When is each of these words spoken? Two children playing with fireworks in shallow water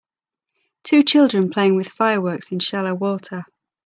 Two 0.83 1.03
children 1.03 1.51
playing 1.51 1.75
with 1.75 1.87
fireworks 1.87 2.51
in 2.51 2.57
shallow 2.57 2.95
water 2.95 3.43